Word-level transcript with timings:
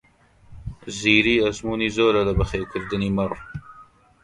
زیری 0.99 1.35
ئەزموونی 1.43 1.93
زۆرە 1.97 2.21
لە 2.27 2.33
بەخێوکردنی 2.39 3.13
مەڕ. 3.17 3.31